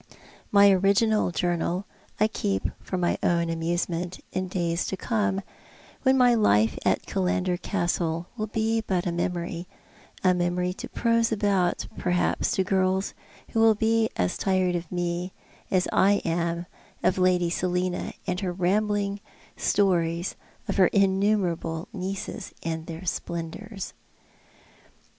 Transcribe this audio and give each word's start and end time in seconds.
My 0.51 0.71
original 0.71 1.29
journal 1.29 1.85
I 2.19 2.27
keep 2.27 2.63
for 2.79 2.97
my 2.97 3.19
own 3.21 3.51
amuse 3.51 3.87
ment 3.87 4.19
in 4.31 4.47
days 4.47 4.87
to 4.87 4.97
come, 4.97 5.41
when 6.01 6.17
my 6.17 6.33
life 6.33 6.79
at 6.83 7.03
Killander 7.05 7.61
Castle 7.61 8.25
will 8.35 8.47
be 8.47 8.81
but 8.81 9.05
a 9.05 9.11
memory— 9.11 9.67
a 10.23 10.33
memory 10.33 10.73
to 10.73 10.89
prose 10.89 11.31
about 11.31 11.85
perhaj^s 11.99 12.55
to 12.55 12.63
girls 12.63 13.13
who 13.49 13.59
will 13.59 13.75
be 13.75 14.09
as 14.15 14.39
tired 14.39 14.75
of 14.75 14.91
me 14.91 15.33
as 15.69 15.87
I 15.93 16.13
am 16.25 16.65
of 17.03 17.19
Lady 17.19 17.51
Selina 17.51 18.13
and 18.25 18.39
her 18.39 18.51
rambling 18.53 19.19
stories 19.55 20.35
of 20.67 20.77
her 20.77 20.87
innumerable 20.87 21.87
nieces 21.93 22.55
and 22.63 22.87
their 22.87 23.05
splendours. 23.05 23.93